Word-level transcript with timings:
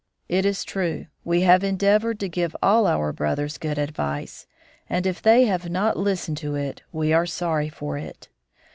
"It 0.27 0.47
is 0.47 0.63
true, 0.63 1.05
we 1.23 1.41
have 1.41 1.63
endeavored 1.63 2.19
to 2.21 2.27
give 2.27 2.55
all 2.63 2.87
our 2.87 3.13
brothers 3.13 3.59
good 3.59 3.77
advice, 3.77 4.47
and 4.89 5.05
if 5.05 5.21
they 5.21 5.45
have 5.45 5.69
not 5.69 5.95
listened 5.95 6.37
to 6.37 6.55
it 6.55 6.81
we 6.91 7.13
are 7.13 7.27
sorry 7.27 7.69
for 7.69 7.99
it. 7.99 8.27